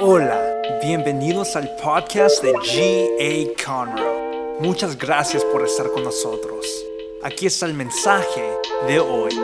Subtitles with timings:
[0.00, 3.64] Hola, bienvenidos al podcast de G.A.
[3.66, 4.60] Conroe.
[4.60, 6.64] Muchas gracias por estar con nosotros.
[7.24, 8.48] Aquí está el mensaje
[8.86, 9.34] de hoy.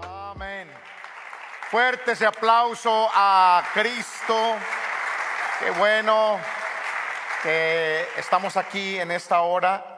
[0.00, 0.68] Amén.
[1.68, 4.54] Fuerte ese aplauso a Cristo.
[5.58, 6.38] Qué bueno
[7.42, 9.89] que estamos aquí en esta hora.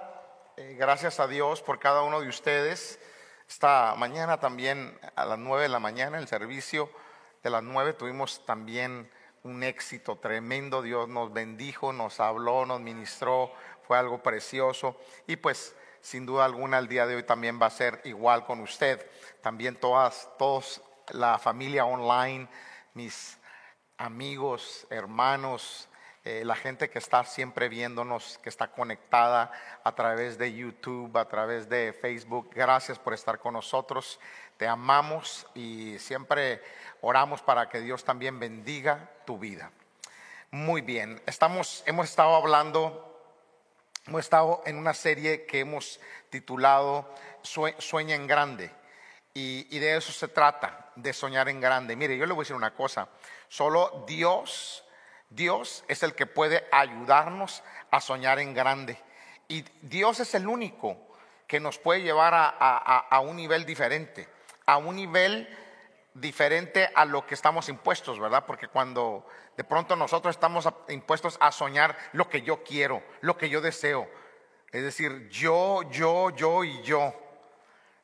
[0.83, 2.99] Gracias a Dios por cada uno de ustedes.
[3.49, 6.91] Esta mañana también a las nueve de la mañana, el servicio
[7.45, 9.09] de las nueve, tuvimos también
[9.45, 10.83] un éxito tremendo.
[10.83, 13.53] Dios nos bendijo, nos habló, nos ministró.
[13.87, 14.97] Fue algo precioso.
[15.29, 18.59] Y pues sin duda alguna el día de hoy también va a ser igual con
[18.59, 19.09] usted.
[19.41, 22.49] También todas, todos, la familia online,
[22.95, 23.39] mis
[23.99, 25.89] amigos, hermanos,
[26.25, 29.51] eh, la gente que está siempre viéndonos, que está conectada
[29.83, 32.51] a través de YouTube, a través de Facebook.
[32.55, 34.21] Gracias por estar con nosotros.
[34.57, 36.63] Te amamos y siempre
[37.01, 39.73] oramos para que Dios también bendiga tu vida.
[40.53, 43.21] Muy bien, estamos, hemos estado hablando,
[44.07, 45.99] hemos estado en una serie que hemos
[46.31, 48.71] titulado Sueña en Grande.
[49.35, 51.97] Y, y de eso se trata, de soñar en grande.
[51.97, 53.09] Mire, yo le voy a decir una cosa,
[53.49, 54.85] solo Dios
[55.35, 58.99] Dios es el que puede ayudarnos a soñar en grande.
[59.49, 60.97] Y Dios es el único
[61.47, 64.29] que nos puede llevar a, un nivel diferente,
[64.67, 65.49] a un nivel
[66.15, 68.45] diferente a lo que estamos impuestos, ¿verdad?
[68.47, 73.51] Porque cuando de pronto nosotros estamos impuestos a soñar lo que yo quiero, lo que
[73.51, 74.09] yo deseo,
[74.71, 77.15] es decir, yo, yo, yo y yo,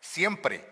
[0.01, 0.65] siempre.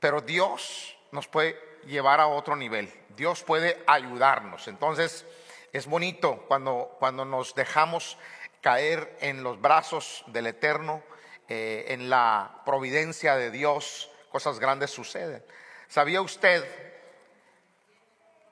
[0.00, 4.66] Pero Dios nos puede llevar a otro nivel, Dios puede ayudarnos.
[4.66, 5.24] Entonces,
[5.72, 8.18] es bonito cuando, cuando nos dejamos
[8.60, 11.02] caer en los brazos del Eterno,
[11.48, 15.44] eh, en la providencia de Dios, cosas grandes suceden.
[15.88, 16.64] ¿Sabía usted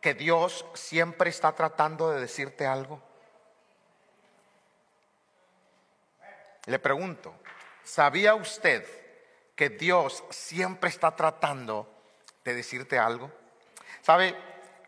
[0.01, 3.03] que Dios siempre está tratando de decirte algo?
[6.67, 7.35] Le pregunto,
[7.85, 8.87] ¿sabía usted
[9.55, 11.89] que Dios siempre está tratando
[12.45, 13.31] de decirte algo?
[14.03, 14.35] ¿Sabe?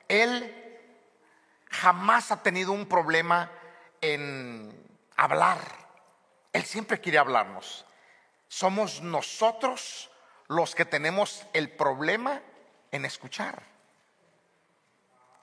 [0.08, 0.71] Él
[1.72, 3.50] jamás ha tenido un problema
[4.00, 4.72] en
[5.16, 5.58] hablar.
[6.52, 7.86] Él siempre quiere hablarnos.
[8.46, 10.10] Somos nosotros
[10.48, 12.42] los que tenemos el problema
[12.90, 13.62] en escuchar.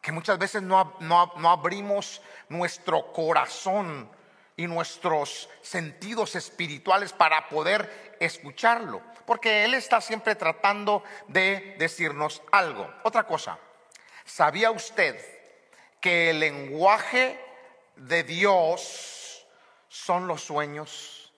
[0.01, 4.09] Que muchas veces no, no abrimos nuestro corazón
[4.55, 9.01] y nuestros sentidos espirituales para poder escucharlo.
[9.25, 12.93] Porque Él está siempre tratando de decirnos algo.
[13.03, 13.57] Otra cosa,
[14.25, 15.38] ¿sabía usted
[16.01, 17.39] que el lenguaje
[17.95, 19.45] de Dios
[19.89, 21.33] son los sueños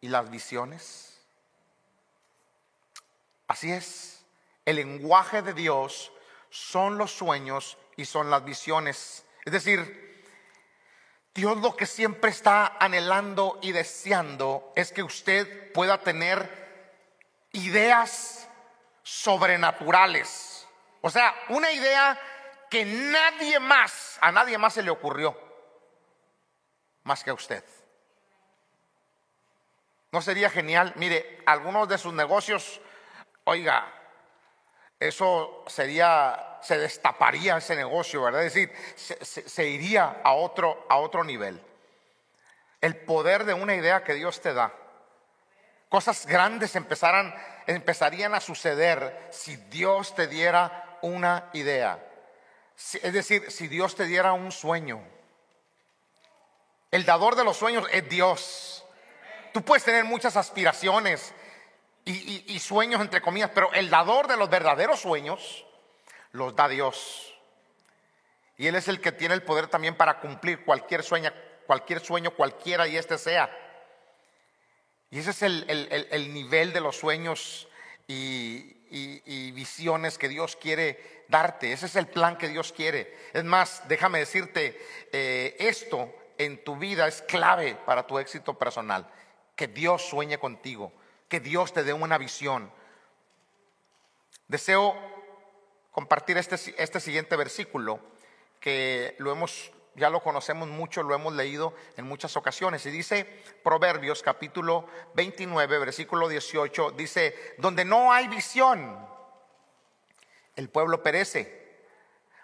[0.00, 1.20] y las visiones.
[3.48, 4.24] Así es,
[4.64, 6.12] el lenguaje de Dios
[6.50, 9.24] son los sueños y son las visiones.
[9.44, 10.24] Es decir,
[11.34, 16.62] Dios lo que siempre está anhelando y deseando es que usted pueda tener
[17.52, 18.48] ideas
[19.02, 20.66] sobrenaturales.
[21.00, 22.18] O sea, una idea
[22.72, 25.38] que nadie más, a nadie más se le ocurrió,
[27.02, 27.62] más que a usted.
[30.10, 30.94] ¿No sería genial?
[30.96, 32.80] Mire, algunos de sus negocios,
[33.44, 33.92] oiga,
[34.98, 38.42] eso sería, se destaparía ese negocio, ¿verdad?
[38.42, 41.62] Es decir, se, iría a otro, a otro nivel.
[42.80, 44.72] El poder de una idea que Dios te da.
[45.90, 47.34] Cosas grandes empezaran,
[47.66, 52.08] empezarían a suceder si Dios te diera una idea.
[53.02, 55.02] Es decir, si Dios te diera un sueño,
[56.90, 58.84] el dador de los sueños es Dios.
[59.52, 61.32] Tú puedes tener muchas aspiraciones
[62.04, 65.64] y, sueños, entre comillas, pero el dador de los verdaderos sueños
[66.32, 67.34] los da Dios.
[68.58, 71.32] Y Él es el que tiene el poder también para cumplir cualquier sueño,
[71.66, 73.50] cualquier sueño, cualquiera y este sea.
[75.10, 77.68] Y ese es el, nivel de los sueños
[78.06, 81.72] y visiones que Dios quiere darte.
[81.72, 83.16] Ese es el plan que Dios quiere.
[83.32, 84.80] Es más, déjame decirte,
[85.10, 89.10] eh, esto en tu vida es clave para tu éxito personal.
[89.56, 90.92] Que Dios sueñe contigo,
[91.28, 92.70] que Dios te dé una visión.
[94.46, 94.94] Deseo
[95.90, 97.98] compartir este, este siguiente versículo
[98.60, 102.86] que lo hemos ya lo conocemos mucho, lo hemos leído en muchas ocasiones.
[102.86, 103.26] Y dice
[103.62, 109.11] Proverbios capítulo 29, versículo 18, dice, donde no hay visión,
[110.56, 111.60] el pueblo perece.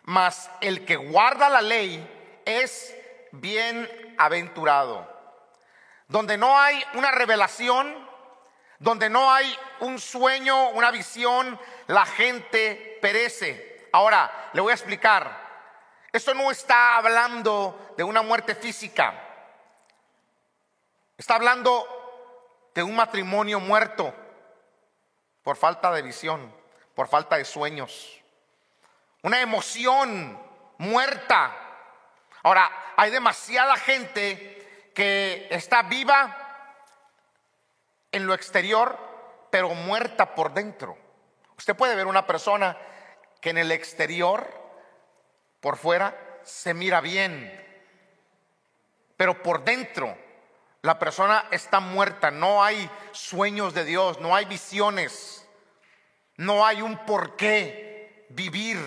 [0.02, 2.94] Mas el que guarda la ley es
[3.32, 5.16] bienaventurado.
[6.08, 8.08] donde no hay una revelación,
[8.78, 13.88] donde no hay un sueño, una visión, la gente perece.
[13.92, 15.48] Ahora, le voy a explicar.
[16.10, 19.12] Esto no está hablando de una muerte física.
[21.18, 21.86] Está hablando
[22.74, 24.14] de un matrimonio muerto
[25.42, 26.54] por falta de visión,
[26.98, 28.20] por falta de sueños.
[29.22, 30.36] Una emoción
[30.78, 31.54] muerta.
[32.42, 36.36] Ahora, hay demasiada gente que está viva
[38.10, 38.98] en lo exterior,
[39.48, 40.98] pero muerta por dentro.
[41.56, 42.76] Usted puede ver una persona
[43.40, 44.52] que en el exterior,
[45.60, 47.48] por fuera, se mira bien,
[49.16, 50.18] pero por dentro
[50.82, 55.37] la persona está muerta, no hay sueños de Dios, no hay visiones,
[56.38, 58.78] no hay un por qué vivir.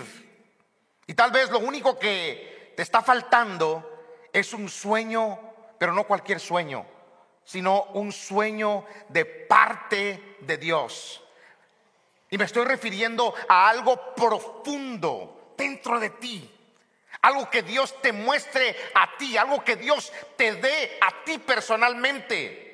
[1.06, 3.88] Y tal vez lo único que te está faltando
[4.32, 5.38] es un sueño,
[5.78, 6.86] pero no cualquier sueño,
[7.44, 11.22] sino un sueño de parte de Dios.
[12.30, 16.50] Y me estoy refiriendo a algo profundo dentro de ti.
[17.20, 22.71] Algo que Dios te muestre a ti, algo que Dios te dé a ti personalmente.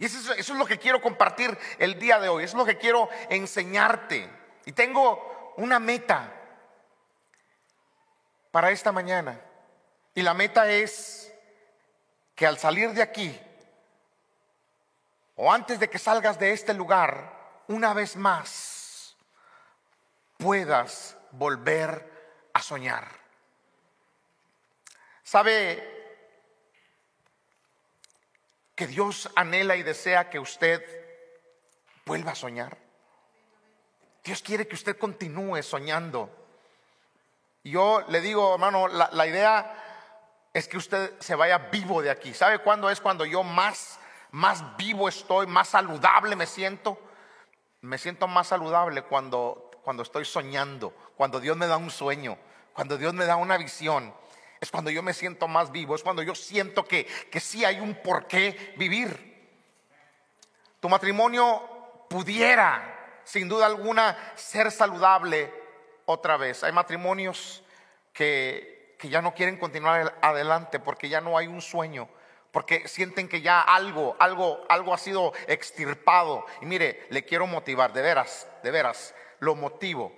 [0.00, 2.78] Y eso, es lo que quiero compartir el día de hoy, eso es lo que
[2.78, 4.30] quiero enseñarte.
[4.64, 6.32] Y tengo una meta
[8.50, 9.38] para esta mañana.
[10.14, 11.30] Y la meta es
[12.34, 13.38] que al salir de aquí,
[15.36, 19.14] o antes de que salgas de este lugar, una vez más,
[20.38, 23.06] puedas volver a soñar.
[25.22, 25.99] ¿Sabe
[28.80, 30.82] que Dios anhela y desea que usted
[32.06, 32.78] vuelva a soñar?
[34.24, 36.30] Dios quiere que usted continúe soñando.
[37.62, 42.32] Yo le digo, hermano, la, la idea es que usted se vaya vivo de aquí.
[42.32, 43.98] ¿Sabe cuándo es cuando yo más,
[44.30, 46.98] más vivo estoy, más saludable me siento?
[47.82, 52.38] Me siento más saludable cuando, cuando estoy soñando, cuando Dios me da un sueño,
[52.72, 54.14] cuando Dios me da una visión.
[54.60, 57.80] Es cuando yo me siento más vivo, es cuando yo siento que, que sí hay
[57.80, 59.28] un por qué vivir.
[60.80, 65.52] Tu matrimonio pudiera, sin duda alguna, ser saludable
[66.04, 66.62] otra vez.
[66.62, 67.62] Hay matrimonios
[68.12, 72.08] que que ya no quieren continuar adelante porque ya no hay un sueño,
[72.52, 76.44] porque sienten que ya algo, algo, algo ha sido extirpado.
[76.60, 80.12] Y mire, le quiero motivar, de veras, de veras, lo motivo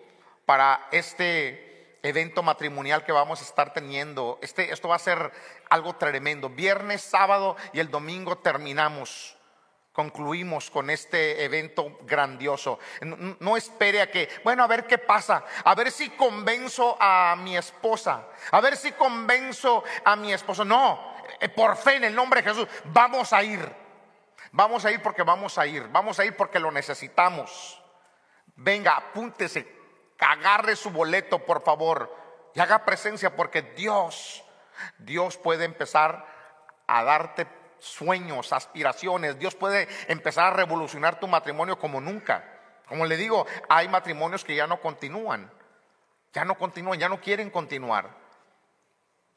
[0.44, 1.71] para este
[2.02, 4.38] evento matrimonial que vamos a estar teniendo.
[4.42, 5.32] Este, esto va a ser
[5.70, 6.48] algo tremendo.
[6.48, 9.36] Viernes, sábado y el domingo terminamos
[9.92, 12.78] concluimos con este evento grandioso.
[13.40, 17.56] No, espere a que, bueno, a ver qué pasa, a ver si convenzo a mi
[17.56, 20.64] esposa, a ver si convenzo a mi esposo.
[20.64, 23.82] No, eh, por fe en el nombre de Jesús, vamos a ir.
[24.54, 27.82] Vamos a ir porque vamos a ir, vamos a ir porque lo necesitamos.
[28.56, 29.81] Venga, apúntese,
[30.22, 32.14] agarre su boleto, por favor,
[32.54, 34.44] y haga presencia porque Dios,
[34.98, 36.26] Dios puede empezar
[36.86, 37.46] a darte
[37.78, 39.38] sueños, aspiraciones.
[39.38, 42.44] Dios puede empezar a revolucionar tu matrimonio como nunca.
[42.86, 45.50] Como le digo, hay matrimonios que ya no continúan.
[46.32, 48.10] Ya no continúan, ya no quieren continuar.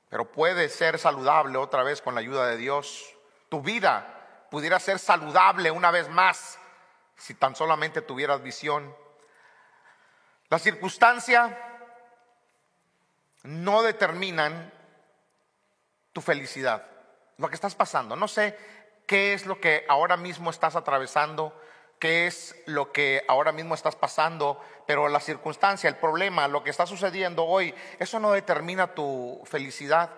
[0.09, 3.15] Pero puede ser saludable otra vez con la ayuda de Dios.
[3.49, 6.59] Tu vida pudiera ser saludable una vez más
[7.17, 8.95] si tan solamente tuvieras visión.
[10.49, 11.57] La circunstancia
[13.43, 14.71] no determinan
[16.13, 16.95] tu felicidad
[17.37, 18.15] lo que estás pasando.
[18.15, 18.57] No sé
[19.07, 21.59] qué es lo que ahora mismo estás atravesando,
[21.99, 26.69] qué es lo que ahora mismo estás pasando, pero la circunstancia, el problema, lo que
[26.69, 30.11] está sucediendo hoy, eso no determina tu felicidad,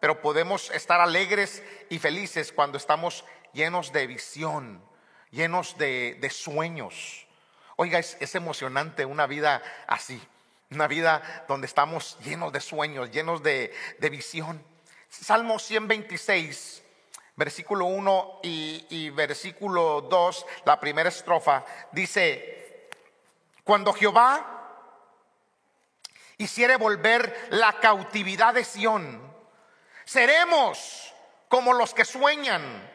[0.00, 4.82] pero podemos estar alegres y felices cuando estamos llenos de visión,
[5.30, 7.27] llenos de, sueños.
[7.80, 10.20] Oiga, es, emocionante una vida así,
[10.72, 13.72] una vida donde estamos llenos de sueños, llenos de,
[14.10, 14.60] visión.
[15.08, 16.82] Salmo 126,
[17.36, 22.90] versículo 1 y, versículo 2, la primera estrofa, dice,
[23.62, 24.74] cuando Jehová
[26.36, 29.22] hiciere volver la cautividad de Sión,
[30.04, 31.14] seremos
[31.46, 32.90] como los que sueñan.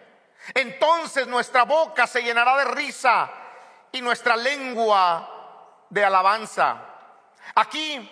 [0.54, 3.43] Entonces nuestra boca se llenará de risa
[3.94, 6.82] y nuestra lengua de alabanza.
[7.56, 8.10] Aquí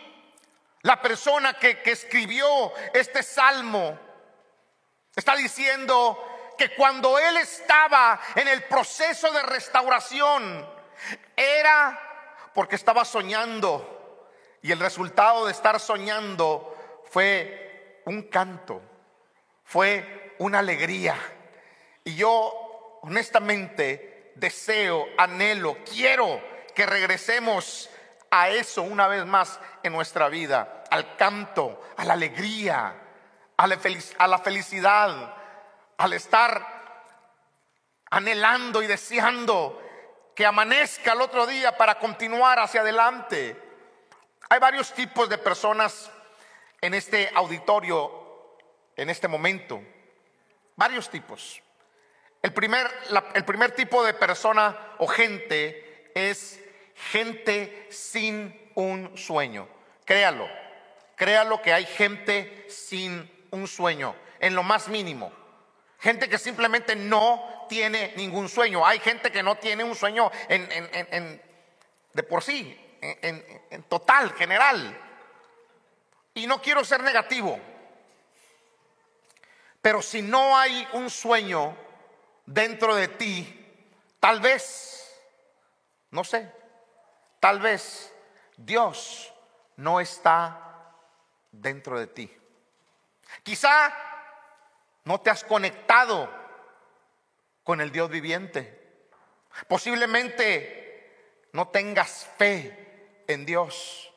[0.83, 3.99] la persona que, escribió este salmo
[5.15, 10.69] está diciendo que cuando él estaba en el proceso de restauración,
[11.35, 14.29] era porque estaba soñando.
[14.61, 18.81] Y el resultado de estar soñando fue un canto,
[19.63, 21.15] fue una alegría,
[22.03, 26.41] Y yo honestamente deseo, anhelo, quiero
[26.73, 27.89] que regresemos
[28.29, 32.95] a eso una vez más en nuestra vida, al canto, a la alegría,
[33.57, 35.35] a la, felicidad,
[35.97, 36.65] al estar
[38.09, 39.81] anhelando y deseando
[40.35, 43.55] que amanezca el otro día para continuar hacia adelante.
[44.49, 46.09] Hay varios tipos de personas
[46.79, 48.21] en este auditorio
[48.95, 49.81] en este momento.
[50.75, 51.61] Varios tipos.
[52.41, 52.89] El primer,
[53.35, 56.59] el primer tipo de persona o gente es
[57.11, 59.67] gente sin un sueño.
[60.05, 60.49] Créalo,
[61.15, 65.31] créalo que hay gente sin un sueño, en lo más mínimo.
[65.99, 68.85] Gente que simplemente no tiene ningún sueño.
[68.85, 71.41] Hay gente que no tiene un sueño en,
[72.13, 74.97] de por sí, en total, general.
[76.33, 77.59] Y no quiero ser negativo.
[79.81, 81.75] Pero si no hay un sueño
[82.45, 83.85] dentro de ti,
[84.19, 85.11] tal vez,
[86.11, 86.51] no sé,
[87.39, 88.13] tal vez
[88.57, 89.33] Dios
[89.77, 90.93] no está
[91.51, 92.37] dentro de ti.
[93.43, 93.93] Quizá
[95.03, 96.29] no te has conectado
[97.63, 99.07] con el Dios viviente.
[99.67, 104.10] Posiblemente no tengas fe en Dios.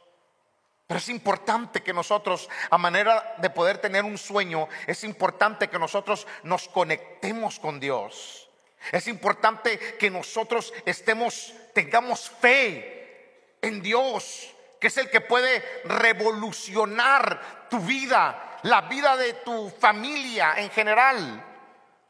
[0.87, 5.79] Pero es importante que nosotros, a manera de poder tener un sueño, es importante que
[5.79, 8.51] nosotros nos conectemos con Dios.
[8.93, 17.69] Es importante que nosotros estemos, tengamos fe en Dios, que es el que puede revolucionar
[17.71, 21.43] tu vida, la vida de tu familia en general.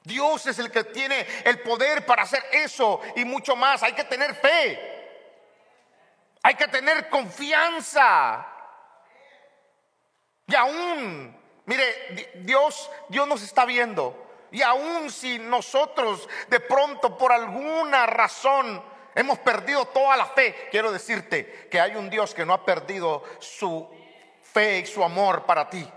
[0.02, 3.85] Dios es el que tiene el poder para hacer eso y mucho más.
[3.85, 4.95] Hay que tener fe.
[6.43, 8.53] Hay que tener confianza.
[10.46, 11.36] Y aún,
[11.66, 14.24] mire, Dios, Dios nos está viendo.
[14.50, 18.82] Y aún si nosotros de pronto por alguna razón
[19.14, 23.24] hemos perdido toda la fe, quiero decirte que hay un Dios que no ha perdido
[23.40, 23.88] su
[24.42, 25.88] fe y su amor para ti.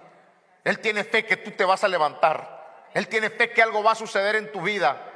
[0.63, 2.87] Él tiene fe que tú te vas a levantar.
[2.93, 5.13] Él tiene fe que algo va a suceder en tu vida.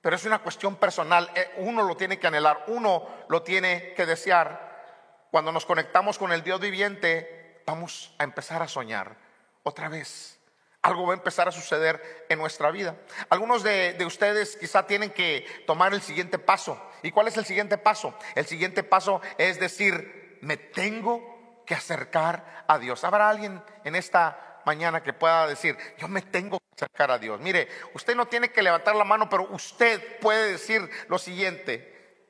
[0.00, 1.30] Pero es una cuestión personal.
[1.34, 5.26] Eh, uno lo tiene que anhelar, uno lo tiene que desear.
[5.30, 7.39] Cuando nos conectamos con el Dios viviente,
[7.70, 9.16] vamos a empezar a soñar
[9.62, 10.38] otra vez.
[10.82, 12.96] Algo va a empezar a suceder en nuestra vida.
[13.28, 16.80] Algunos de, ustedes quizá tienen que tomar el siguiente paso.
[17.02, 18.14] ¿Y cuál es el siguiente paso?
[18.34, 23.04] El siguiente paso es decir, me tengo que acercar a Dios.
[23.04, 27.38] ¿Habrá alguien en esta mañana que pueda decir, yo me tengo que acercar a Dios?
[27.40, 32.26] Mire, usted no tiene que levantar la mano, pero usted puede decir lo siguiente.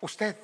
[0.00, 0.36] Usted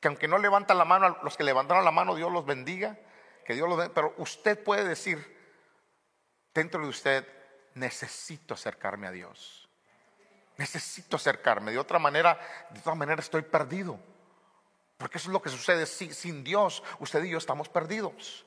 [0.00, 2.98] que aunque no levantan la mano, los que levantaron la mano, Dios los bendiga,
[3.44, 5.38] que Dios los pero usted puede decir
[6.54, 7.28] dentro de usted,
[7.74, 9.68] necesito acercarme a Dios.
[10.56, 11.72] Necesito acercarme.
[11.72, 12.38] De otra manera,
[12.70, 13.98] de otra manera estoy perdido.
[14.98, 15.86] Porque eso es lo que sucede.
[15.86, 18.44] sin Dios, usted y yo estamos perdidos.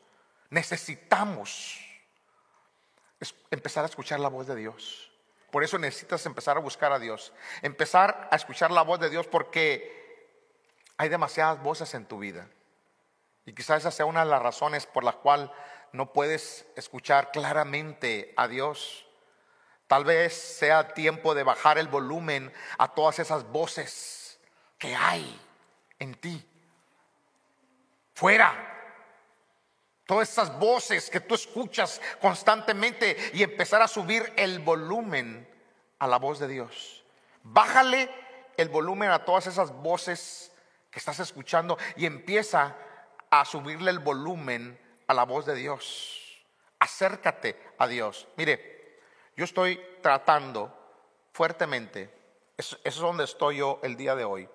[0.50, 1.80] Necesitamos
[3.50, 5.12] empezar a escuchar la voz de Dios.
[5.52, 7.34] Por eso necesitas empezar a buscar a Dios.
[7.62, 10.03] Empezar a escuchar la voz de Dios porque
[11.04, 12.48] hay demasiadas voces en tu vida.
[13.46, 15.52] Y quizás esa sea una de las razones por la cual
[15.92, 19.06] no puedes escuchar claramente a Dios.
[19.88, 24.40] Tal vez sea tiempo de bajar el volumen a todas esas voces
[24.78, 25.40] que hay
[26.00, 26.42] en ti.
[28.14, 28.70] Fuera.
[30.06, 35.50] Todas esas voces que tú escuchas constantemente y empezar a subir el volumen
[36.00, 37.04] a la voz de Dios.
[37.44, 38.10] Bájale
[38.56, 40.53] el volumen a todas esas voces
[40.94, 42.76] que estás escuchando y empieza
[43.32, 46.46] a subirle el volumen a la voz de Dios.
[46.78, 48.28] Acércate a Dios.
[48.38, 49.00] Mire,
[49.36, 50.72] yo estoy tratando
[51.32, 52.14] fuertemente,
[52.56, 54.48] eso, es donde estoy yo el día de hoy.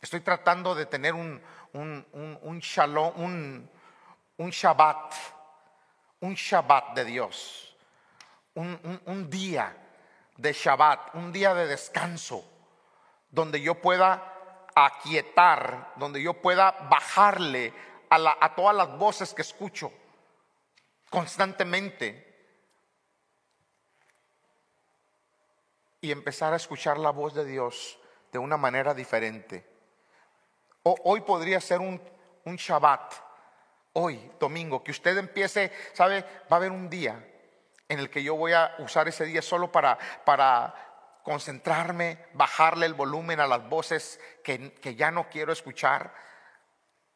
[0.00, 2.06] Estoy tratando de tener un, un,
[2.42, 3.70] un, shalom, un,
[4.36, 5.12] un Shabbat,
[6.20, 7.76] un Shabbat de Dios,
[8.54, 9.76] un, un día
[10.36, 12.44] de Shabbat, un día de descanso,
[13.28, 14.34] donde yo pueda
[14.76, 17.72] aquietar, donde yo pueda bajarle
[18.10, 19.90] a, a todas las voces que escucho
[21.10, 22.26] constantemente
[26.00, 27.98] y empezar a escuchar la voz de Dios
[28.30, 29.64] de una manera diferente.
[30.82, 32.00] hoy podría ser un,
[32.44, 33.14] un Shabbat,
[33.94, 36.20] hoy, domingo, que usted empiece, ¿sabe?
[36.20, 37.18] Va a haber un día
[37.88, 40.95] en el que yo voy a usar ese día solo para, para
[41.26, 46.14] concentrarme, bajarle el volumen a las voces que, que ya no quiero escuchar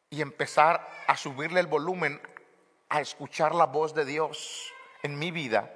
[0.09, 2.21] y empezar a subirle el volumen
[2.89, 4.73] a escuchar la voz de Dios.
[5.03, 5.73] en mi vida,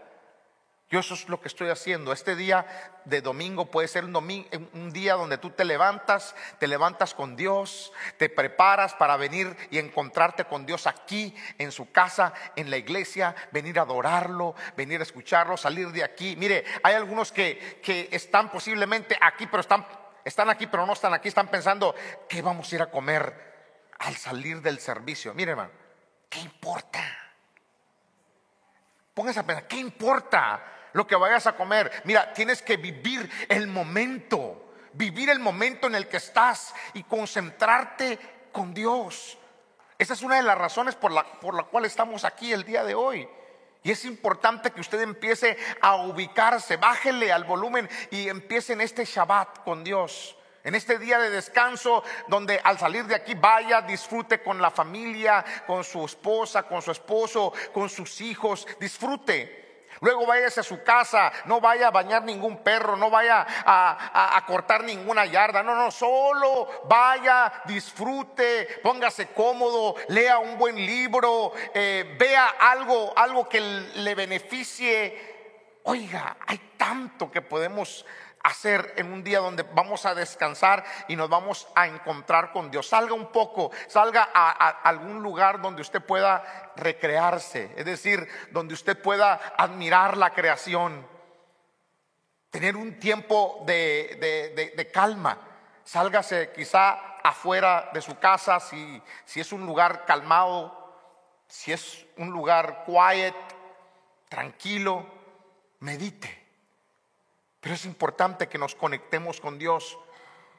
[0.96, 2.14] yo eso es lo que estoy haciendo.
[2.14, 2.66] Este día
[3.04, 8.30] de domingo puede ser un, día donde tú te levantas, te levantas con Dios, te
[8.30, 13.78] preparas para venir y encontrarte con Dios aquí, en su casa, en la iglesia, venir
[13.78, 16.38] a adorarlo, venir a escucharlo, salir de aquí.
[16.38, 19.86] Mire, hay algunos que, que están posiblemente aquí, pero están,
[20.24, 21.94] están aquí, pero no están aquí, están pensando,
[22.30, 25.34] ¿qué vamos a ir a comer al salir del servicio?
[25.34, 25.72] Mire, hermano,
[26.30, 27.04] ¿qué importa?
[29.14, 30.72] Póngase a pensar, ¿qué importa?
[30.96, 31.92] Lo que vayas a comer.
[32.06, 38.18] Mira, tienes que vivir el momento, vivir el momento en el que estás y concentrarte
[38.54, 39.38] con Dios.
[40.00, 42.86] Esa es una de las razones por la, por la cual estamos aquí el día
[42.86, 43.28] de hoy.
[43.84, 49.04] Y es importante que usted empiece a ubicarse, bájele al volumen y empiece en este
[49.04, 50.38] Shabbat con Dios.
[50.64, 55.44] En este día de descanso, donde al salir de aquí vaya, disfrute con la familia,
[55.68, 59.65] con su esposa, con su esposo, con sus hijos, disfrute.
[60.02, 64.84] Luego váyase a su casa, no vaya a bañar ningún perro, no vaya a, cortar
[64.84, 72.56] ninguna yarda, no, no, solo vaya, disfrute, póngase cómodo, lea un buen libro, eh, vea
[72.60, 75.36] algo, algo que le beneficie.
[75.84, 78.06] Oiga, hay tanto que podemos
[78.46, 82.88] hacer en un día donde vamos a descansar y nos vamos a encontrar con Dios.
[82.88, 89.02] Salga un poco, salga a, algún lugar donde usted pueda recrearse, es decir, donde usted
[89.02, 91.08] pueda admirar la creación,
[92.52, 95.40] tener un tiempo de, de, calma.
[95.84, 100.94] Sálgase quizá afuera de su casa si, si es un lugar calmado,
[101.48, 103.36] si es un lugar quiet,
[104.30, 105.04] tranquilo,
[105.80, 106.45] medite
[107.66, 109.98] pero es importante que nos conectemos con Dios,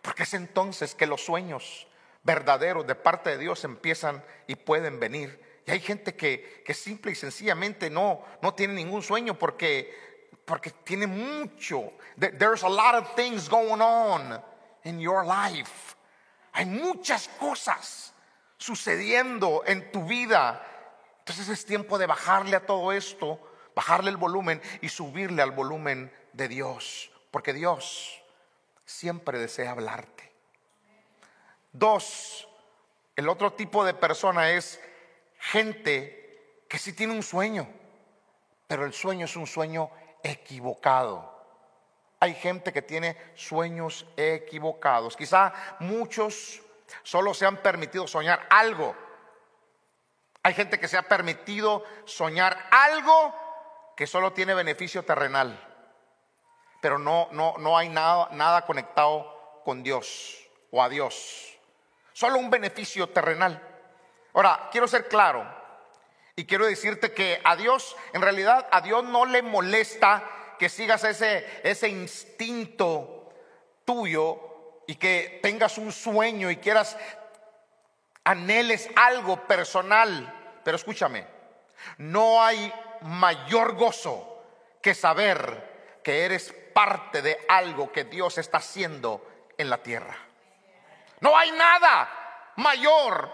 [0.02, 1.86] porque es entonces que los sueños
[2.24, 5.62] verdaderos de parte de Dios empiezan y pueden venir.
[5.64, 10.72] Y hay gente que, que simple y sencillamente no, no tiene ningún sueño porque, porque
[10.82, 11.92] tiene mucho.
[12.18, 14.42] There's a lot of things going on
[14.82, 15.94] in your life.
[16.54, 18.14] Hay muchas cosas
[18.58, 20.60] sucediendo en tu vida.
[21.20, 23.38] Entonces es tiempo de bajarle a todo esto,
[23.76, 28.22] bajarle el volumen y subirle al volumen de Dios, porque Dios
[28.84, 30.30] siempre desea hablarte.
[31.72, 32.46] Dos,
[33.16, 34.80] el otro tipo de persona es
[35.38, 37.66] gente que sí tiene un sueño,
[38.66, 39.90] pero el sueño es un sueño
[40.22, 41.34] equivocado.
[42.20, 45.16] Hay gente que tiene sueños equivocados.
[45.16, 46.62] Quizá muchos
[47.02, 48.94] solo se han permitido soñar algo.
[50.42, 53.34] Hay gente que se ha permitido soñar algo
[53.96, 55.75] que solo tiene beneficio terrenal
[56.86, 60.38] pero no, no, no hay nada, nada conectado con Dios
[60.70, 61.58] o a Dios.
[62.12, 63.60] Solo un beneficio terrenal.
[64.32, 65.44] Ahora, quiero ser claro
[66.36, 70.22] y quiero decirte que a Dios, en realidad a Dios no le molesta
[70.60, 73.32] que sigas ese, ese instinto
[73.84, 76.96] tuyo y que tengas un sueño y quieras,
[78.22, 80.60] anheles algo personal.
[80.62, 81.26] Pero escúchame,
[81.98, 84.40] no hay mayor gozo
[84.80, 90.14] que saber que eres parte de algo que Dios está haciendo en la tierra.
[91.20, 93.30] No hay nada mayor,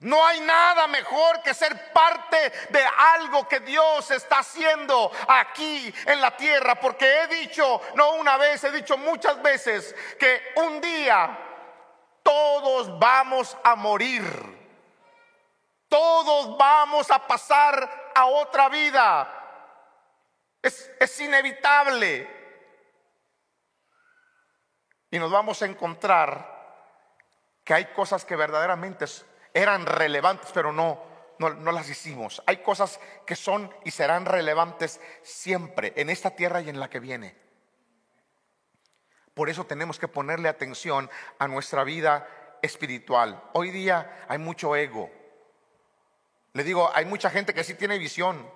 [0.00, 6.20] no hay nada mejor que ser parte de algo que Dios está haciendo aquí en
[6.20, 11.38] la tierra, porque he dicho, no una vez, he dicho muchas veces, que un día
[12.24, 14.24] todos vamos a morir,
[15.88, 19.43] todos vamos a pasar a otra vida.
[20.64, 22.26] Es, inevitable.
[25.10, 26.52] Y nos vamos a encontrar
[27.62, 29.04] que hay cosas que verdaderamente
[29.52, 31.02] eran relevantes, pero no,
[31.38, 32.42] no, no, las hicimos.
[32.46, 36.98] Hay cosas que son y serán relevantes siempre, en esta tierra y en la que
[36.98, 37.36] viene.
[39.34, 42.26] Por eso tenemos que ponerle atención a nuestra vida
[42.62, 43.42] espiritual.
[43.52, 45.10] Hoy día hay mucho ego.
[46.54, 48.48] Le digo, hay mucha gente que sí tiene visión,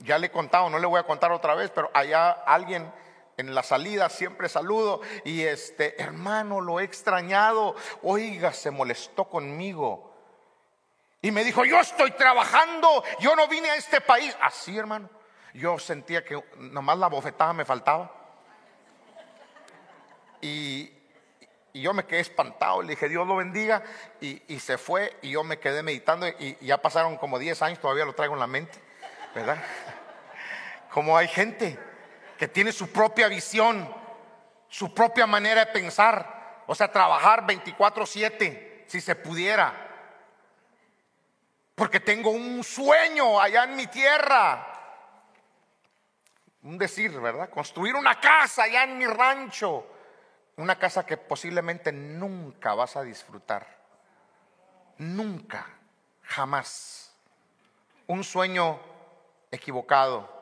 [0.00, 2.92] ya le he contado, no le voy a contar otra vez, pero allá alguien
[3.36, 10.08] en la salida siempre saludo y este hermano lo he extrañado, oiga, se molestó conmigo.
[11.22, 14.36] Y me dijo, yo estoy trabajando, yo no vine a este país.
[14.40, 15.08] Así, hermano.
[15.52, 18.12] Yo sentía que nomás la bofetada me faltaba.
[20.40, 20.92] Y,
[21.74, 23.82] yo me quedé espantado, le dije, Dios lo bendiga.
[24.20, 27.80] Y, se fue y yo me quedé meditando y, y ya pasaron como 10 años,
[27.80, 28.87] todavía lo traigo en la mente.
[29.38, 29.62] ¿Verdad?
[30.90, 31.78] Como hay gente
[32.36, 33.88] que tiene su propia visión,
[34.68, 39.72] su propia manera de pensar, o sea, trabajar 24/7, si se pudiera.
[41.74, 44.64] Porque tengo un sueño allá en mi tierra.
[46.64, 47.48] un decir, ¿verdad?
[47.48, 49.86] Construir una casa allá en mi rancho,
[50.56, 53.66] una casa que posiblemente nunca vas a disfrutar,
[54.98, 55.64] nunca,
[56.24, 57.14] jamás.
[58.08, 58.97] Un sueño
[59.50, 60.36] equivocado.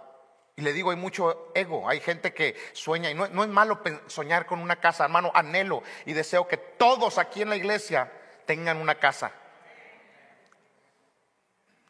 [0.56, 3.80] Y le digo, hay mucho ego, hay gente que sueña, y no, no es malo
[4.06, 8.10] soñar con una casa, hermano, anhelo y deseo que todos aquí en la iglesia
[8.46, 9.32] tengan una casa.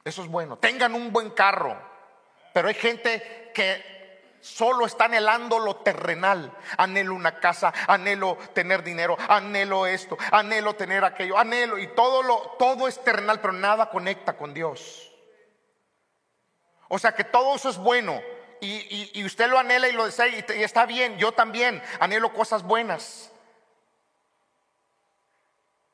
[0.05, 1.77] Eso es bueno, tengan un buen carro,
[2.53, 3.97] pero hay gente que
[4.41, 6.53] solo está anhelando lo terrenal.
[6.79, 12.57] Anhelo una casa, anhelo tener dinero, anhelo esto, anhelo tener aquello, anhelo y todo lo
[12.59, 15.13] todo es terrenal, pero nada conecta con Dios.
[16.89, 18.21] O sea que todo eso es bueno
[18.61, 21.19] y, usted lo anhela y lo desea y, y está bien.
[21.19, 23.31] Yo también anhelo cosas buenas.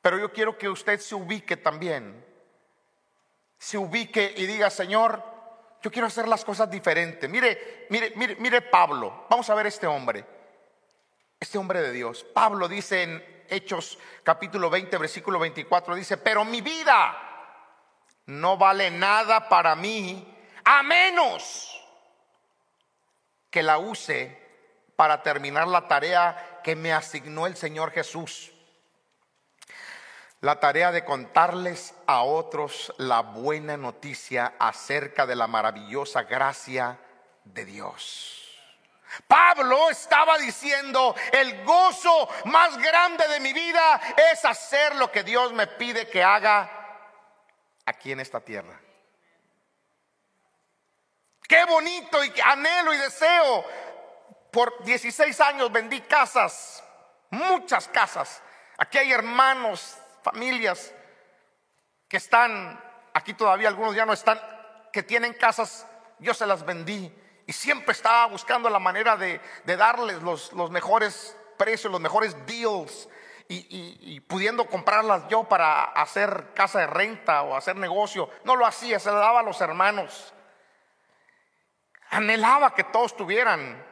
[0.00, 2.24] Pero yo quiero que usted se ubique también.
[3.59, 5.22] Se ubique y diga, Señor,
[5.81, 7.28] yo quiero hacer las cosas diferentes.
[7.28, 9.26] Mire, mire, mire, mire Pablo.
[9.28, 10.24] Vamos a ver este hombre.
[11.38, 12.24] Este hombre de Dios.
[12.24, 17.18] Pablo dice en Hechos capítulo 20, versículo 24, dice, pero mi vida
[18.26, 20.31] no vale nada para mí
[20.64, 21.68] a menos
[23.51, 24.38] que la use
[24.96, 28.53] para terminar la tarea que me asignó el Señor Jesús
[30.42, 36.98] la tarea de contarles a otros la buena noticia acerca de la maravillosa gracia
[37.44, 38.59] de Dios.
[39.29, 44.01] Pablo estaba diciendo, el gozo más grande de mi vida
[44.33, 46.68] es hacer lo que Dios me pide que haga
[47.87, 48.81] aquí en esta tierra.
[51.52, 53.62] Qué bonito y anhelo y deseo.
[54.50, 56.82] Por 16 años vendí casas,
[57.28, 58.42] muchas casas.
[58.78, 60.94] Aquí hay hermanos familias
[62.08, 64.40] que están, aquí todavía algunos ya no están,
[64.94, 65.86] que tienen casas,
[66.20, 67.14] yo se las vendí
[67.46, 73.10] y siempre estaba buscando la manera de, darles los, mejores precios, los mejores deals
[73.46, 78.30] y, pudiendo comprarlas yo para hacer casa de renta o hacer negocio.
[78.44, 80.32] No lo hacía, se le daba a los hermanos.
[82.12, 83.85] Anhelaba que todos tuvieran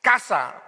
[0.00, 0.62] casa,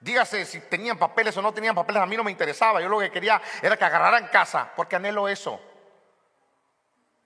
[0.00, 2.80] Dígase si tenían papeles o no tenían papeles, a mí no me interesaba.
[2.80, 5.60] Yo lo que quería era que agarraran casa, porque anhelo eso.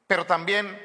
[0.09, 0.77] Pero también,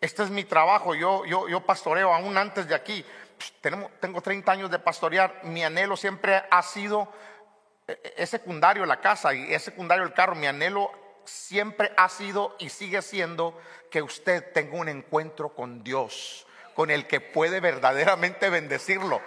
[0.00, 3.04] este es mi trabajo, yo, yo, yo pastoreo aún antes de aquí.
[3.36, 7.08] Pues, tenemos, tengo 30 años de pastorear, mi anhelo siempre ha sido,
[7.86, 10.90] e, e, es secundario la casa y es secundario el carro, mi anhelo
[11.24, 13.56] siempre ha sido y sigue siendo
[13.92, 19.20] que usted tenga un encuentro con Dios, con el que puede verdaderamente bendecirlo.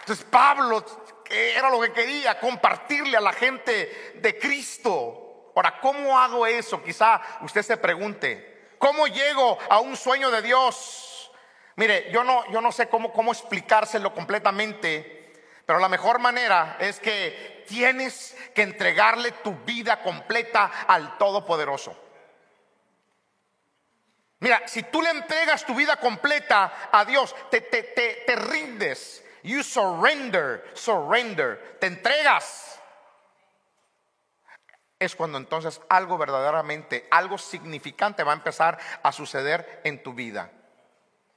[0.00, 0.84] Entonces Pablo
[1.28, 5.52] era lo que quería, compartirle a la gente de Cristo.
[5.54, 6.82] Ahora, ¿cómo hago eso?
[6.82, 11.30] Quizá usted se pregunte, ¿cómo llego a un sueño de Dios?
[11.76, 15.34] Mire, yo no, yo no sé cómo, cómo explicárselo completamente,
[15.66, 21.96] pero la mejor manera es que tienes que entregarle tu vida completa al Todopoderoso.
[24.40, 29.24] Mira, si tú le entregas tu vida completa a Dios, te, te, te, te rindes,
[29.42, 32.80] You surrender, surrender, te entregas.
[34.98, 40.50] Es cuando entonces algo verdaderamente, algo significante va a empezar a suceder en tu vida.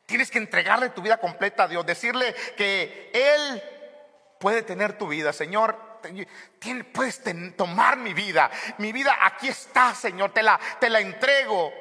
[0.07, 3.63] Tienes que entregarle tu vida completa a Dios, decirle que Él
[4.39, 5.90] puede tener tu vida, Señor.
[6.93, 7.21] Puedes
[7.55, 11.71] tomar mi vida, mi vida aquí está, Señor, te la, te la entrego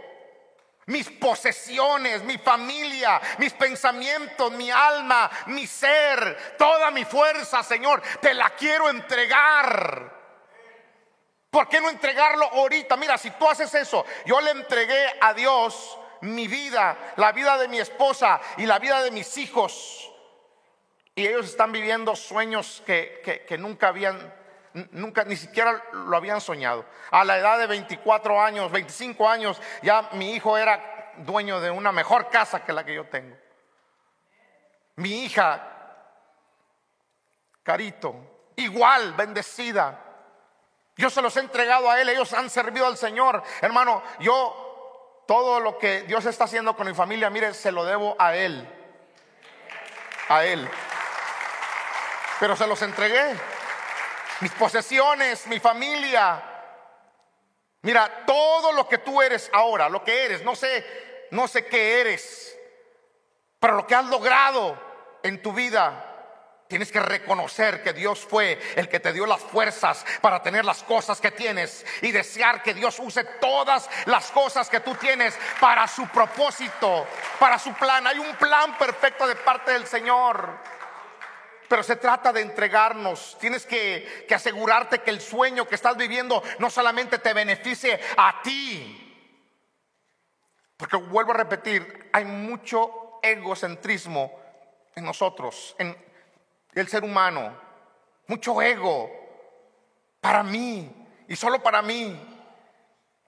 [0.90, 8.34] mis posesiones, mi familia, mis pensamientos, mi alma, mi ser, toda mi fuerza, Señor, te
[8.34, 10.18] la quiero entregar.
[11.48, 12.96] ¿Por qué no entregarlo ahorita?
[12.96, 17.68] Mira, si tú haces eso, yo le entregué a Dios mi vida, la vida de
[17.68, 20.09] mi esposa y la vida de mis hijos.
[21.20, 24.32] Y ellos están viviendo sueños que, que nunca habían
[24.92, 26.86] nunca ni siquiera lo habían soñado.
[27.10, 31.92] A la edad de 24 años, 25 años, ya mi hijo era dueño de una
[31.92, 33.36] mejor casa que la que yo tengo.
[34.96, 35.62] Mi hija,
[37.62, 38.14] Carito,
[38.56, 40.02] igual, bendecida.
[40.96, 43.42] Yo se los he entregado a él, ellos han servido al Señor.
[43.60, 48.16] Hermano, yo todo lo que Dios está haciendo con mi familia, mire, se lo debo
[48.18, 48.66] a él.
[50.30, 50.66] A él.
[52.40, 53.36] Pero se los entregué
[54.40, 56.42] mis posesiones, mi familia.
[57.82, 62.00] Mira, todo lo que tú eres ahora, lo que eres, no sé, no sé qué
[62.00, 62.58] eres,
[63.58, 64.78] pero lo que has logrado
[65.22, 66.10] en tu vida,
[66.70, 70.84] Tienes que reconocer que Dios fue el que te dio las fuerzas para tener las
[70.84, 75.88] cosas que tienes y desear que Dios use todas las cosas que tú tienes para
[75.88, 77.08] su propósito,
[77.40, 78.06] para su plan.
[78.06, 80.60] Hay un plan perfecto de parte del Señor.
[81.70, 83.38] Pero se trata de entregarnos.
[83.38, 89.24] Tienes que, asegurarte que el sueño que estás viviendo no solamente te beneficie a ti.
[90.76, 94.36] Porque vuelvo a repetir, hay mucho egocentrismo
[94.96, 95.96] en nosotros, en,
[96.74, 97.56] el ser humano,
[98.26, 99.08] mucho ego
[100.20, 100.92] para mí
[101.28, 102.20] y solo para mí.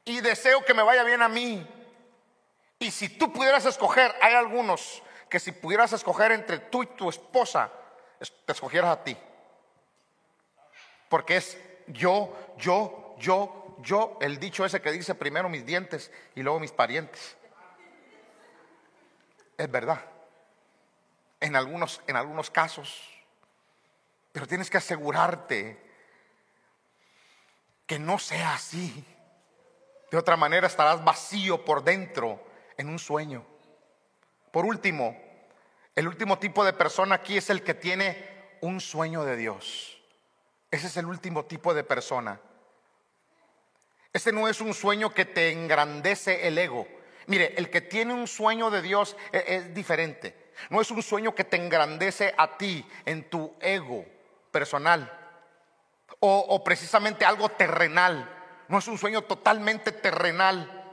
[0.05, 1.64] Y deseo que me vaya bien a mí.
[2.81, 5.00] Y si tú pudieras escoger, hay algunos
[5.31, 7.70] que si pudieras escoger entre tú y tu esposa,
[8.44, 9.16] te escogieras a ti.
[11.08, 11.58] Porque es
[11.88, 16.72] yo, yo, yo, yo, el dicho ese que dice primero mis dientes y luego mis
[16.72, 17.37] parientes.
[19.58, 20.04] Es verdad.
[21.40, 23.08] En algunos, en algunos casos.
[24.32, 25.78] Pero tienes que asegurarte
[27.87, 29.04] que no sea así.
[30.11, 32.42] De otra manera estarás vacío por dentro
[32.76, 33.44] en un sueño.
[34.50, 35.16] Por último,
[35.94, 40.00] el último tipo de persona aquí es el que tiene un sueño de Dios.
[40.70, 42.40] Ese es el último tipo de persona.
[44.12, 46.87] Este no es un sueño que te engrandece el ego.
[47.26, 50.52] Mire, el que tiene un sueño de Dios es, es diferente.
[50.70, 54.05] No es un sueño que te engrandece a ti en tu ego
[54.50, 55.18] personal
[56.24, 58.28] o, precisamente algo terrenal.
[58.68, 60.85] No es un sueño totalmente terrenal.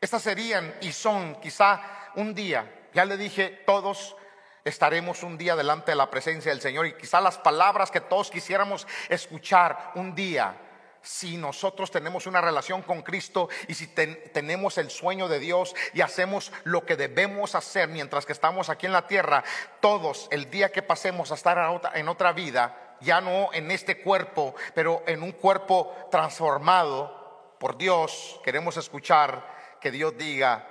[0.00, 1.80] Estas serían y son quizá
[2.14, 4.16] un día, ya le dije, todos
[4.64, 8.30] estaremos un día delante de la presencia del Señor y quizá las palabras que todos
[8.30, 10.56] quisiéramos escuchar un día
[11.02, 16.00] si nosotros tenemos una relación con Cristo y si tenemos el sueño de Dios y
[16.00, 19.44] hacemos lo que debemos hacer mientras que estamos aquí en la tierra,
[19.80, 24.54] todos el día que pasemos a estar en otra vida, ya no en este cuerpo,
[24.74, 30.68] pero en un cuerpo transformado por Dios, queremos escuchar que Dios diga,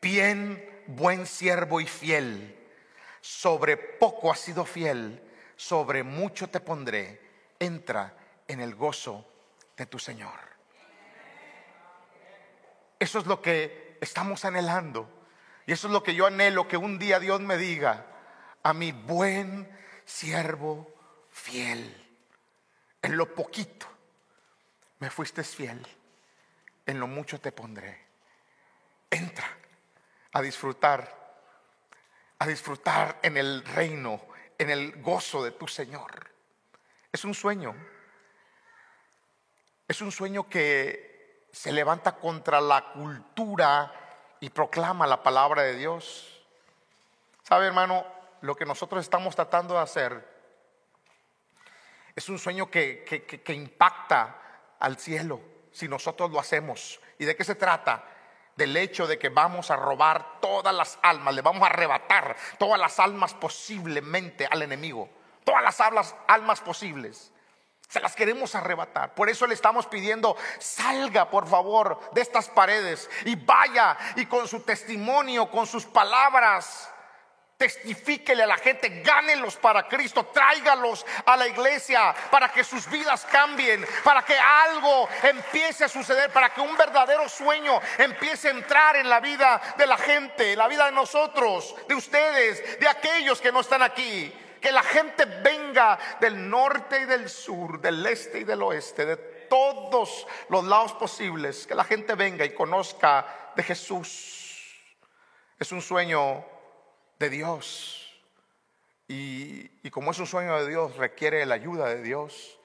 [0.00, 2.56] bien, buen siervo y fiel,
[3.20, 5.22] sobre poco has sido fiel,
[5.56, 7.20] sobre mucho te pondré,
[7.58, 8.14] entra
[8.48, 9.26] en el gozo
[9.76, 10.38] de tu Señor.
[12.98, 15.08] Eso es lo que estamos anhelando.
[15.66, 18.06] Y eso es lo que yo anhelo, que un día Dios me diga,
[18.62, 19.70] a mi buen
[20.04, 20.92] siervo
[21.30, 21.96] fiel.
[23.02, 23.86] En lo poquito
[24.98, 25.86] me fuiste fiel,
[26.84, 28.06] en lo mucho te pondré.
[29.10, 29.46] Entra
[30.32, 31.42] a disfrutar,
[32.38, 34.20] a disfrutar en el reino,
[34.58, 36.30] en el gozo de tu Señor.
[37.12, 37.74] Es un sueño
[39.90, 43.92] es un sueño que se levanta contra la cultura
[44.38, 46.46] y proclama la palabra de Dios.
[47.42, 48.06] ¿Sabe, hermano?
[48.42, 50.28] Lo que nosotros estamos tratando de hacer
[52.14, 53.02] es un sueño que,
[53.44, 55.40] que, impacta al cielo
[55.72, 57.00] si nosotros lo hacemos.
[57.18, 58.04] ¿Y de qué se trata?
[58.60, 62.78] Del hecho de que vamos a robar todas las almas, le vamos a arrebatar todas
[62.78, 65.08] las almas posiblemente al enemigo,
[65.44, 67.32] todas las almas, almas posibles.
[67.88, 69.14] Se las queremos arrebatar.
[69.14, 74.46] Por eso le estamos pidiendo, salga por favor de estas paredes y vaya y con
[74.46, 76.92] su testimonio, con sus palabras,
[77.60, 83.26] testifíquele a la gente, gánelos para Cristo, tráigalos a la iglesia para que sus vidas
[83.30, 88.96] cambien, para que algo empiece a suceder, para que un verdadero sueño empiece a entrar
[88.96, 93.52] en la vida de la gente, la vida de nosotros, de ustedes, de aquellos que
[93.52, 98.44] no están aquí que la gente venga del norte y del sur, del este y
[98.44, 104.76] del oeste, de todos los lados posibles, que la gente venga y conozca de Jesús.
[105.58, 106.44] Es un sueño
[107.20, 108.20] de Dios.
[109.06, 112.58] Y, como es un sueño de Dios, requiere la ayuda de Dios.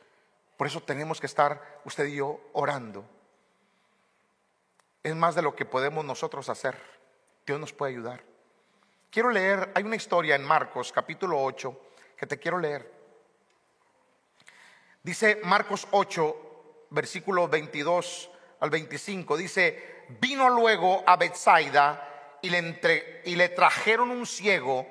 [0.58, 3.06] Por eso tenemos que estar usted y yo orando.
[5.04, 6.82] Es más de lo que podemos nosotros hacer.
[7.46, 8.24] Dios nos puede ayudar.
[9.12, 11.82] Quiero leer, hay una historia en Marcos capítulo 8
[12.18, 12.92] que te quiero leer.
[15.04, 22.15] Dice Marcos 8, versículo 22 al 25, dice, vino luego a Bethsaida
[22.46, 24.88] y le, trajeron un ciego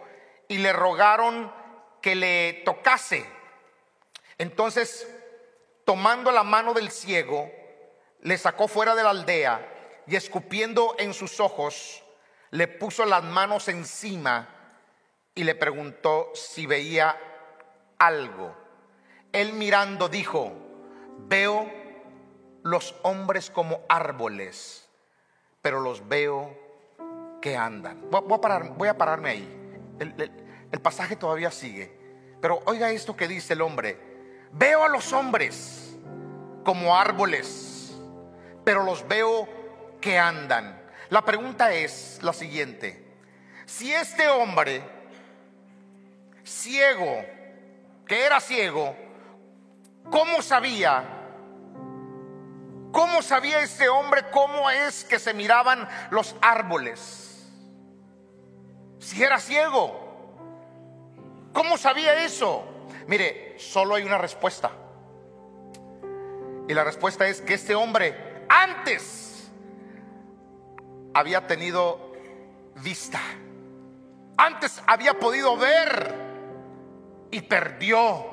[0.49, 1.53] y le rogaron
[2.03, 3.25] que le tocase.
[4.39, 5.09] Entonces,
[5.85, 7.51] tomando la mano del ciego,
[8.23, 12.03] le sacó fuera de la aldea y escupiendo en sus ojos,
[12.51, 14.49] le puso las manos encima
[15.35, 17.17] y le preguntó si veía
[17.99, 18.57] algo.
[19.33, 20.53] Él mirando dijo,
[21.19, 21.71] veo
[22.63, 24.89] los hombres como árboles,
[25.63, 26.64] pero los veo
[27.45, 28.01] que andan.
[28.11, 29.97] Voy a, pararme ahí.
[29.99, 30.33] El,
[30.73, 31.95] el pasaje todavía sigue.
[32.41, 34.01] Pero oiga esto que dice el hombre.
[34.51, 35.95] Veo a los hombres
[36.65, 37.99] como árboles,
[38.65, 39.47] pero los veo
[40.01, 40.81] que andan.
[41.11, 43.15] La pregunta es la siguiente.
[43.67, 44.83] Si este hombre
[46.45, 47.27] ciego,
[48.07, 48.97] que era ciego,
[50.11, 51.05] ¿cómo sabía?
[52.91, 57.34] ¿Cómo sabía este hombre cómo es que se miraban los árboles?
[58.99, 60.01] Si era ciego.
[61.53, 62.65] ¿Cómo sabía eso?
[63.07, 64.71] Mire, solo hay una respuesta.
[66.67, 69.51] Y la respuesta es que este hombre antes
[71.13, 72.13] había tenido
[72.77, 73.21] vista.
[74.37, 76.15] Antes había podido ver
[77.31, 78.27] y perdió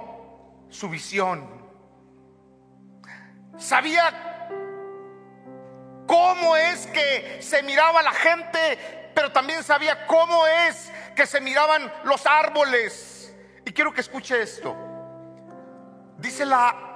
[0.70, 1.48] su visión.
[3.58, 4.48] Sabía
[6.08, 11.92] cómo es que se miraba la gente, pero también sabía cómo es que se miraban
[12.04, 13.36] los árboles.
[13.66, 14.76] Y quiero que escuche esto.
[16.18, 16.88] Dice la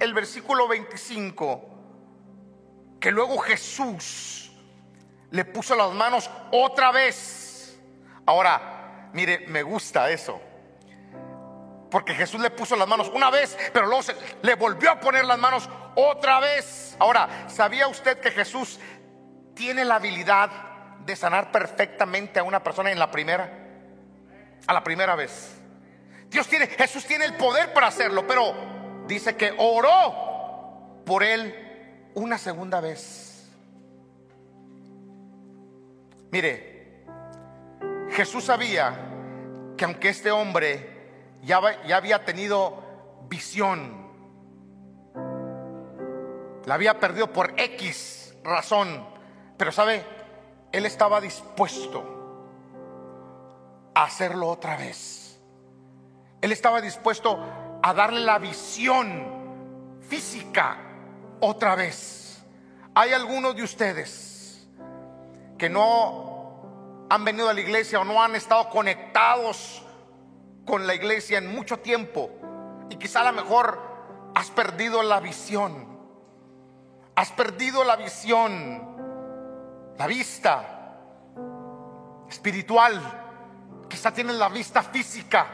[0.00, 1.68] el versículo 25
[3.00, 4.50] que luego Jesús
[5.30, 7.78] le puso las manos otra vez.
[8.26, 10.40] Ahora, mire, me gusta eso.
[11.90, 15.24] Porque Jesús le puso las manos una vez, pero luego se, le volvió a poner
[15.24, 16.96] las manos otra vez.
[16.98, 18.78] Ahora, ¿sabía usted que Jesús
[19.54, 20.50] tiene la habilidad
[21.08, 23.50] de sanar perfectamente a una persona en la primera?
[24.66, 25.56] A la primera vez.
[26.28, 28.54] Dios tiene, Jesús tiene el poder para hacerlo, pero
[29.06, 33.48] dice que oró por él una segunda vez.
[36.30, 37.04] Mire,
[38.10, 38.94] Jesús sabía
[39.78, 42.82] que aunque este hombre ya, había tenido
[43.30, 44.08] visión.
[46.66, 49.08] La había perdido por X razón.
[49.56, 50.17] Pero sabe,
[50.72, 52.04] él estaba dispuesto
[53.94, 55.40] a hacerlo otra vez.
[56.40, 57.38] Él estaba dispuesto
[57.82, 60.78] a darle la visión física
[61.40, 62.44] otra vez.
[62.94, 64.68] Hay algunos de ustedes
[65.56, 69.82] que no han venido a la iglesia o no han estado conectados
[70.64, 72.30] con la iglesia en mucho tiempo
[72.90, 73.80] y quizá a lo mejor
[74.34, 75.88] has perdido la visión.
[77.14, 78.87] Has perdido la visión,
[79.98, 80.96] la vista
[82.28, 83.00] espiritual.
[83.88, 85.46] Quizá tienes la vista física.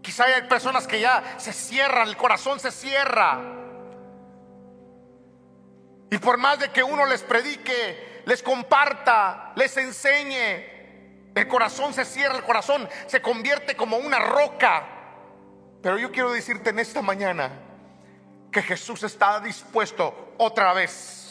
[0.00, 3.40] Quizá hay personas que ya se cierran, el corazón se cierra.
[6.10, 12.04] Y por más de que uno les predique, les comparta, les enseñe, el corazón se
[12.04, 14.86] cierra, el corazón se convierte como una roca.
[15.82, 17.50] Pero yo quiero decirte en esta mañana
[18.52, 21.23] que Jesús está dispuesto otra vez,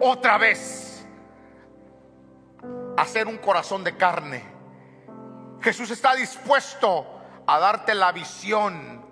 [0.00, 1.06] otra vez,
[2.96, 4.42] hacer un corazón de carne.
[5.60, 7.06] Jesús está dispuesto
[7.46, 9.02] a darte la visión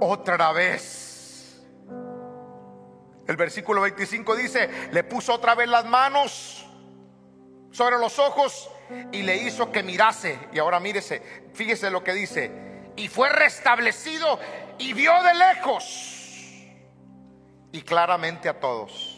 [0.00, 1.62] otra vez.
[3.26, 6.66] El versículo 25 dice, le puso otra vez las manos
[7.70, 8.70] sobre los ojos
[9.12, 10.38] y le hizo que mirase.
[10.52, 11.22] Y ahora mírese,
[11.54, 12.92] fíjese lo que dice.
[12.96, 14.38] Y fue restablecido
[14.78, 16.20] y vio de lejos
[17.72, 19.09] y claramente a todos.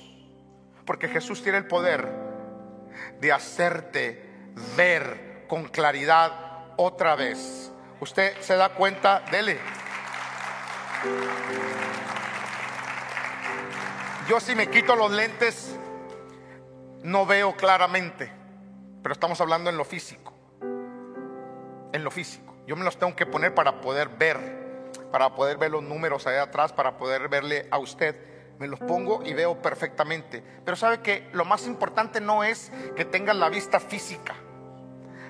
[0.84, 2.08] Porque Jesús tiene el poder
[3.20, 4.30] de hacerte
[4.76, 7.70] ver con claridad otra vez.
[8.00, 9.58] Usted se da cuenta, dele.
[14.28, 15.76] Yo si me quito los lentes,
[17.02, 18.32] no veo claramente.
[19.02, 20.32] Pero estamos hablando en lo físico.
[21.92, 22.54] En lo físico.
[22.66, 24.38] Yo me los tengo que poner para poder ver,
[25.10, 28.31] para poder ver los números allá atrás, para poder verle a usted.
[28.62, 30.40] Me los pongo y veo perfectamente.
[30.64, 34.36] Pero sabe que lo más importante no es que tengas la vista física.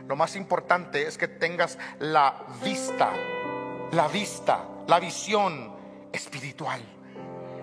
[0.07, 3.11] Lo más importante es que tengas la vista,
[3.93, 5.75] la vista, la visión
[6.13, 6.83] espiritual.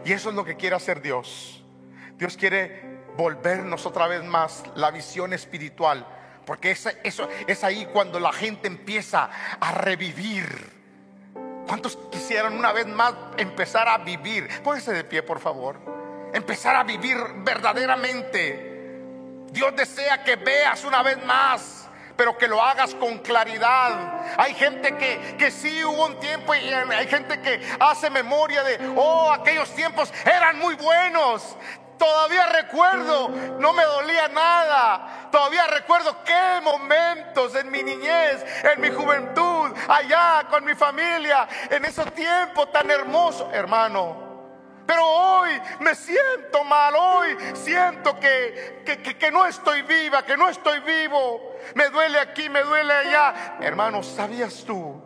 [0.04, 1.64] Y eso es lo que quiere hacer Dios.
[2.18, 6.04] Dios quiere volvernos otra vez más la visión espiritual.
[6.48, 10.79] Porque es, eso, es ahí cuando la gente empieza a revivir.
[11.70, 14.50] ¿Cuántos quisieran una vez más empezar a vivir?
[14.64, 15.80] Póngase de pie, por favor.
[16.34, 18.96] Empezar a vivir verdaderamente.
[19.52, 21.86] Dios desea que veas una vez más
[22.18, 24.36] pero que lo hagas con claridad.
[24.38, 28.78] Hay gente que, que sí hubo un tiempo y hay gente que hace memoria de,
[28.98, 31.56] oh, aquellos tiempos eran muy buenos.
[32.00, 33.28] Todavía recuerdo,
[33.60, 35.28] no me dolía nada.
[35.30, 41.84] Todavía recuerdo qué momentos en mi niñez, en mi juventud, allá con mi familia, en
[41.84, 44.30] ese tiempo tan hermoso, hermano.
[44.88, 48.82] Pero hoy me siento mal, hoy siento que,
[49.20, 51.54] que, no estoy viva, que no estoy vivo.
[51.76, 53.58] Me duele aquí, me duele allá.
[53.60, 55.04] Hermano, ¿sabías tú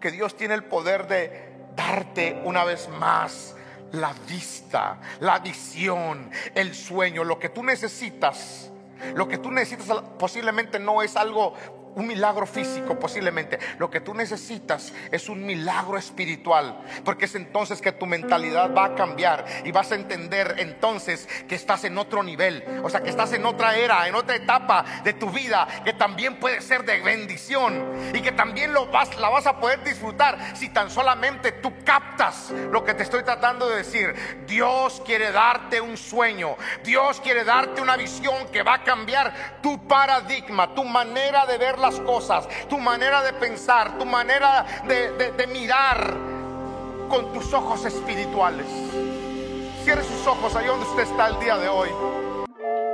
[0.00, 3.56] que Dios tiene el poder de darte una vez más
[3.92, 8.70] la vista, la visión, el sueño, lo que tú necesitas?
[9.14, 11.54] Lo que tú necesitas posiblemente no es algo
[11.94, 13.58] un milagro físico posiblemente.
[13.78, 16.80] Lo que tú necesitas es un milagro espiritual.
[17.04, 21.54] Porque es entonces que tu mentalidad va a cambiar y vas a entender entonces que
[21.54, 22.64] estás en otro nivel.
[22.82, 26.38] O sea, que estás en otra era, en otra etapa de tu vida que también
[26.38, 27.84] puede ser de bendición.
[28.14, 32.50] Y que también lo vas, la vas a poder disfrutar si tan solamente tú captas
[32.70, 34.14] lo que te estoy tratando de decir.
[34.46, 36.56] Dios quiere darte un sueño.
[36.84, 41.78] Dios quiere darte una visión que va a cambiar tu paradigma, tu manera de ver
[41.80, 46.16] las cosas, tu manera de pensar, tu manera de, mirar
[47.08, 48.66] con tus ojos espirituales.
[49.84, 51.88] Cierre sus ojos ahí donde usted está el día de hoy.